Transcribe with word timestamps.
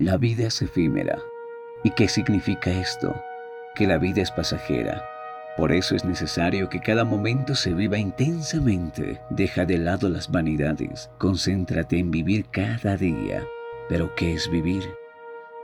La 0.00 0.16
vida 0.16 0.46
es 0.46 0.62
efímera. 0.62 1.18
¿Y 1.82 1.90
qué 1.90 2.06
significa 2.06 2.70
esto? 2.70 3.20
Que 3.74 3.84
la 3.84 3.98
vida 3.98 4.22
es 4.22 4.30
pasajera. 4.30 5.02
Por 5.56 5.72
eso 5.72 5.96
es 5.96 6.04
necesario 6.04 6.68
que 6.68 6.78
cada 6.78 7.02
momento 7.02 7.56
se 7.56 7.74
viva 7.74 7.98
intensamente. 7.98 9.20
Deja 9.28 9.66
de 9.66 9.76
lado 9.76 10.08
las 10.08 10.30
vanidades. 10.30 11.10
Concéntrate 11.18 11.98
en 11.98 12.12
vivir 12.12 12.46
cada 12.52 12.96
día. 12.96 13.42
Pero 13.88 14.14
¿qué 14.14 14.34
es 14.34 14.48
vivir? 14.48 14.84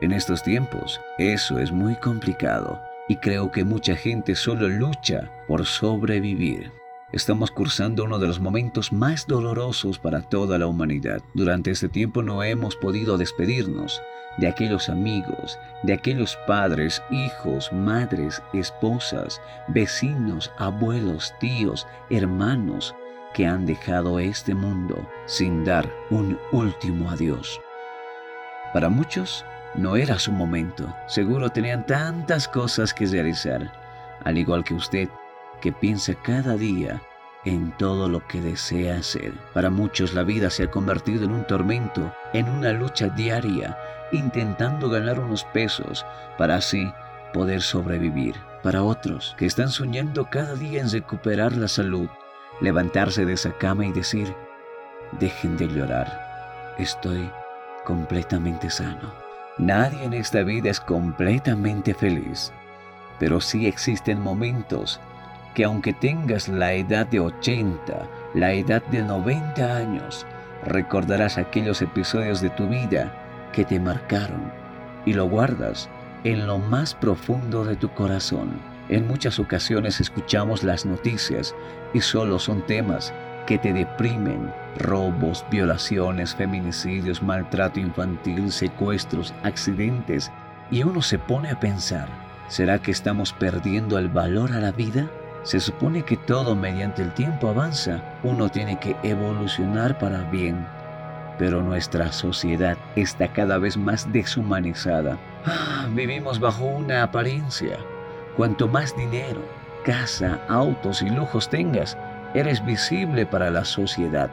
En 0.01 0.11
estos 0.11 0.43
tiempos, 0.43 1.01
eso 1.19 1.61
es 1.61 1.71
muy 1.71 1.95
complicado 1.95 2.80
y 3.09 3.14
creo 3.19 3.53
que 3.53 3.62
mucha 3.62 3.95
gente 3.95 4.35
solo 4.35 4.69
lucha 4.69 5.30
por 5.46 5.64
sobrevivir. 5.64 6.73
Estamos 7.12 7.53
cursando 7.53 8.03
uno 8.03 8.19
de 8.19 8.27
los 8.27 8.41
momentos 8.41 8.93
más 8.93 9.29
dolorosos 9.29 10.01
para 10.01 10.23
toda 10.23 10.59
la 10.59 10.66
humanidad. 10.66 11.23
Durante 11.35 11.71
este 11.71 11.89
tiempo 11.89 12.25
no 12.25 12.43
hemos 12.43 12.75
podido 12.75 13.16
despedirnos 13.16 14.03
de 14.39 14.48
aquellos 14.48 14.89
amigos, 14.89 15.59
de 15.82 15.93
aquellos 15.93 16.37
padres, 16.47 17.02
hijos, 17.11 17.73
madres, 17.73 18.43
esposas, 18.52 19.41
vecinos, 19.69 20.52
abuelos, 20.59 21.34
tíos, 21.38 21.87
hermanos 22.10 22.95
que 23.34 23.47
han 23.47 23.66
dejado 23.66 24.19
este 24.19 24.55
mundo 24.55 25.09
sin 25.27 25.65
dar 25.65 25.91
un 26.10 26.38
último 26.52 27.10
adiós. 27.10 27.60
Para 28.73 28.88
muchos 28.88 29.45
no 29.74 29.97
era 29.97 30.19
su 30.19 30.33
momento, 30.33 30.93
seguro 31.07 31.51
tenían 31.51 31.85
tantas 31.85 32.48
cosas 32.48 32.95
que 32.95 33.07
realizar, 33.07 33.73
al 34.24 34.38
igual 34.38 34.65
que 34.65 34.74
usted, 34.74 35.09
que 35.60 35.73
piensa 35.73 36.15
cada 36.15 36.57
día 36.57 37.01
en 37.45 37.73
todo 37.73 38.09
lo 38.09 38.27
que 38.27 38.41
desea 38.41 38.96
hacer. 38.96 39.32
Para 39.52 39.71
muchos 39.71 40.15
la 40.15 40.23
vida 40.23 40.51
se 40.51 40.65
ha 40.65 40.71
convertido 40.71 41.24
en 41.24 41.32
un 41.32 41.46
tormento, 41.46 42.15
en 42.32 42.48
una 42.48 42.73
lucha 42.73 43.09
diaria, 43.09 43.77
intentando 44.13 44.89
ganar 44.91 45.21
unos 45.21 45.45
pesos 45.45 46.05
para 46.39 46.57
así 46.57 46.93
poder 47.33 47.63
sobrevivir. 47.63 48.35
Para 48.63 48.83
otros 48.83 49.35
que 49.37 49.45
están 49.45 49.69
soñando 49.69 50.30
cada 50.30 50.55
día 50.55 50.80
en 50.80 50.91
recuperar 50.91 51.52
la 51.52 51.69
salud, 51.69 52.09
levantarse 52.61 53.27
de 53.27 53.35
esa 53.35 53.52
cama 53.52 53.85
y 53.85 53.93
decir, 53.93 54.35
dejen 55.21 55.57
de 55.59 55.69
llorar, 55.69 56.74
estoy 56.79 57.30
completamente 57.85 58.71
sano. 58.71 59.13
Nadie 59.59 60.02
en 60.05 60.15
esta 60.15 60.43
vida 60.43 60.71
es 60.71 60.80
completamente 60.80 61.93
feliz, 61.93 62.52
pero 63.18 63.41
sí 63.41 63.66
existen 63.66 64.21
momentos 64.21 64.99
que 65.55 65.65
aunque 65.65 65.93
tengas 65.93 66.49
la 66.49 66.72
edad 66.72 67.06
de 67.06 67.21
80, 67.21 68.09
la 68.34 68.53
edad 68.53 68.83
de 68.87 69.03
90 69.03 69.77
años, 69.77 70.27
recordarás 70.65 71.39
aquellos 71.39 71.83
episodios 71.83 72.41
de 72.41 72.50
tu 72.50 72.66
vida 72.66 73.24
que 73.55 73.65
te 73.65 73.78
marcaron 73.78 74.53
y 75.06 75.12
lo 75.12 75.28
guardas 75.28 75.88
en 76.25 76.47
lo 76.47 76.59
más 76.59 76.94
profundo 76.94 77.65
de 77.65 77.77
tu 77.77 77.88
corazón. 77.91 78.50
En 78.88 79.06
muchas 79.06 79.38
ocasiones 79.38 80.00
escuchamos 80.00 80.62
las 80.65 80.84
noticias 80.84 81.55
y 81.93 82.00
solo 82.00 82.38
son 82.38 82.66
temas 82.66 83.15
que 83.47 83.59
te 83.59 83.72
deprimen. 83.72 84.53
Robos, 84.78 85.44
violaciones, 85.50 86.34
feminicidios, 86.34 87.22
maltrato 87.22 87.78
infantil, 87.78 88.50
secuestros, 88.50 89.33
accidentes. 89.43 90.33
Y 90.71 90.83
uno 90.83 91.00
se 91.03 91.19
pone 91.19 91.50
a 91.50 91.61
pensar, 91.61 92.09
¿será 92.49 92.81
que 92.81 92.91
estamos 92.91 93.33
perdiendo 93.33 93.99
el 93.99 94.09
valor 94.09 94.53
a 94.53 94.61
la 94.61 94.72
vida? 94.72 95.09
Se 95.44 95.61
supone 95.61 96.03
que 96.03 96.16
todo 96.16 96.56
mediante 96.56 97.03
el 97.03 97.12
tiempo 97.12 97.49
avanza. 97.49 98.03
Uno 98.22 98.49
tiene 98.49 98.81
que 98.81 98.97
evolucionar 99.03 99.99
para 99.99 100.22
bien. 100.31 100.66
Pero 101.38 101.62
nuestra 101.62 102.12
sociedad 102.12 102.77
está 102.97 103.32
cada 103.32 103.59
vez 103.59 103.77
más 103.77 104.12
deshumanizada. 104.12 105.19
Ah, 105.44 105.87
vivimos 105.91 106.38
bajo 106.38 106.65
una 106.65 107.03
apariencia. 107.03 107.78
Cuanto 108.37 108.69
más 108.69 108.97
dinero, 108.97 109.41
casa, 109.84 110.41
autos 110.49 111.03
y 111.03 111.10
lujos 111.10 111.49
tengas, 111.49 111.97
eres 112.34 112.65
visible 112.65 113.27
para 113.27 113.50
la 113.50 113.65
sociedad. 113.65 114.31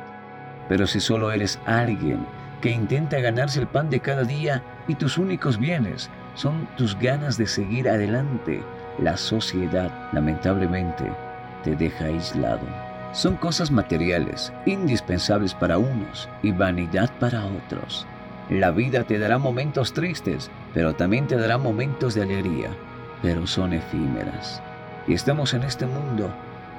Pero 0.69 0.87
si 0.87 0.99
solo 0.99 1.31
eres 1.31 1.59
alguien 1.65 2.25
que 2.61 2.71
intenta 2.71 3.19
ganarse 3.19 3.59
el 3.59 3.67
pan 3.67 3.89
de 3.89 3.99
cada 3.99 4.23
día 4.23 4.63
y 4.87 4.95
tus 4.95 5.17
únicos 5.17 5.57
bienes 5.57 6.09
son 6.35 6.67
tus 6.77 6.97
ganas 6.97 7.37
de 7.37 7.47
seguir 7.47 7.89
adelante, 7.89 8.63
la 8.99 9.17
sociedad 9.17 9.91
lamentablemente 10.13 11.11
te 11.63 11.75
deja 11.75 12.05
aislado. 12.05 12.90
Son 13.13 13.35
cosas 13.35 13.71
materiales, 13.71 14.53
indispensables 14.65 15.53
para 15.53 15.77
unos 15.77 16.29
y 16.43 16.51
vanidad 16.53 17.11
para 17.19 17.45
otros. 17.45 18.07
La 18.49 18.71
vida 18.71 19.03
te 19.03 19.19
dará 19.19 19.37
momentos 19.37 19.91
tristes, 19.91 20.49
pero 20.73 20.93
también 20.93 21.27
te 21.27 21.35
dará 21.35 21.57
momentos 21.57 22.15
de 22.15 22.23
alegría, 22.23 22.69
pero 23.21 23.45
son 23.47 23.73
efímeras. 23.73 24.61
Y 25.07 25.13
estamos 25.13 25.53
en 25.53 25.63
este 25.63 25.85
mundo 25.85 26.31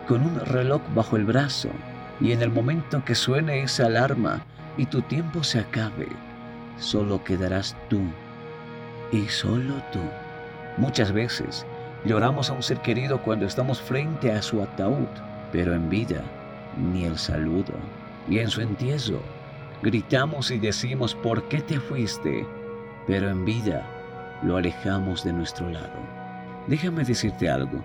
con 0.09 0.23
un 0.23 0.41
reloj 0.41 0.81
bajo 0.95 1.17
el 1.17 1.25
brazo 1.27 1.69
y 2.19 2.33
en 2.33 2.41
el 2.41 2.51
momento 2.51 3.05
que 3.05 3.15
suene 3.15 3.63
esa 3.63 3.87
alarma 3.87 4.43
y 4.79 4.87
tu 4.87 5.03
tiempo 5.03 5.45
se 5.45 5.59
acabe, 5.61 6.09
solo 6.79 7.23
quedarás 7.25 7.77
tú 7.91 8.01
y 9.13 9.29
solo 9.29 9.75
tú. 9.93 10.01
Muchas 10.79 11.13
veces 11.13 11.67
lloramos 12.07 12.49
a 12.49 12.55
un 12.55 12.63
ser 12.63 12.79
querido 12.79 13.23
cuando 13.23 13.45
estamos 13.45 13.83
frente 13.83 14.33
a 14.33 14.41
su 14.41 14.63
ataúd, 14.63 15.09
pero 15.53 15.75
en 15.75 15.89
vida 15.89 16.23
ni 16.77 17.05
el 17.05 17.19
saludo. 17.19 17.75
Y 18.29 18.39
en 18.39 18.49
su 18.49 18.61
entierro 18.61 19.21
gritamos 19.83 20.51
y 20.51 20.59
decimos, 20.59 21.15
¿por 21.15 21.49
qué 21.49 21.61
te 21.61 21.79
fuiste? 21.79 22.47
Pero 23.07 23.31
en 23.31 23.45
vida 23.45 23.87
lo 24.43 24.57
alejamos 24.57 25.25
de 25.25 25.33
nuestro 25.33 25.69
lado. 25.69 25.99
Déjame 26.69 27.05
decirte 27.05 27.51
algo, 27.51 27.83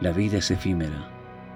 la 0.00 0.12
vida 0.12 0.38
es 0.38 0.50
efímera. 0.50 1.08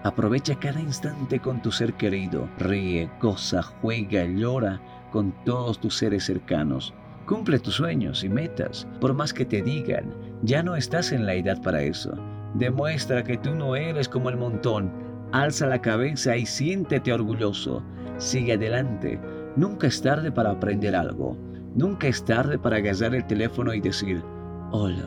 Aprovecha 0.04 0.54
cada 0.58 0.80
instante 0.80 1.40
con 1.40 1.60
tu 1.60 1.72
ser 1.72 1.94
querido, 1.94 2.48
ríe, 2.58 3.10
goza, 3.20 3.62
juega, 3.62 4.24
llora 4.24 4.80
con 5.10 5.32
todos 5.44 5.80
tus 5.80 5.96
seres 5.96 6.24
cercanos. 6.24 6.94
Cumple 7.26 7.58
tus 7.58 7.74
sueños 7.74 8.24
y 8.24 8.28
metas, 8.28 8.86
por 9.00 9.12
más 9.12 9.32
que 9.32 9.44
te 9.44 9.60
digan, 9.60 10.14
ya 10.42 10.62
no 10.62 10.76
estás 10.76 11.12
en 11.12 11.26
la 11.26 11.34
edad 11.34 11.60
para 11.62 11.82
eso. 11.82 12.14
Demuestra 12.54 13.22
que 13.22 13.36
tú 13.36 13.54
no 13.54 13.76
eres 13.76 14.08
como 14.08 14.30
el 14.30 14.36
montón. 14.36 15.07
Alza 15.32 15.66
la 15.66 15.80
cabeza 15.80 16.36
y 16.36 16.46
siéntete 16.46 17.12
orgulloso. 17.12 17.82
Sigue 18.16 18.54
adelante. 18.54 19.20
Nunca 19.56 19.86
es 19.86 20.00
tarde 20.00 20.32
para 20.32 20.52
aprender 20.52 20.96
algo. 20.96 21.36
Nunca 21.74 22.08
es 22.08 22.24
tarde 22.24 22.58
para 22.58 22.76
agarrar 22.76 23.14
el 23.14 23.26
teléfono 23.26 23.74
y 23.74 23.80
decir, 23.80 24.22
hola, 24.70 25.06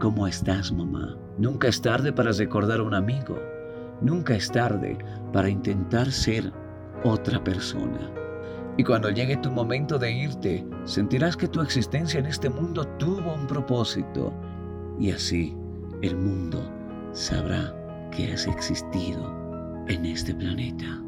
¿cómo 0.00 0.28
estás 0.28 0.70
mamá? 0.70 1.16
Nunca 1.38 1.66
es 1.66 1.82
tarde 1.82 2.12
para 2.12 2.30
recordar 2.30 2.78
a 2.78 2.84
un 2.84 2.94
amigo. 2.94 3.36
Nunca 4.00 4.36
es 4.36 4.50
tarde 4.52 4.96
para 5.32 5.48
intentar 5.48 6.12
ser 6.12 6.52
otra 7.02 7.42
persona. 7.42 8.10
Y 8.76 8.84
cuando 8.84 9.10
llegue 9.10 9.36
tu 9.38 9.50
momento 9.50 9.98
de 9.98 10.12
irte, 10.12 10.64
sentirás 10.84 11.36
que 11.36 11.48
tu 11.48 11.60
existencia 11.60 12.20
en 12.20 12.26
este 12.26 12.48
mundo 12.48 12.86
tuvo 12.98 13.34
un 13.34 13.48
propósito. 13.48 14.32
Y 15.00 15.10
así 15.10 15.56
el 16.02 16.16
mundo 16.16 16.70
sabrá 17.12 17.74
que 18.12 18.32
has 18.32 18.46
existido 18.46 19.45
en 19.88 20.06
este 20.06 20.34
planeta. 20.34 21.05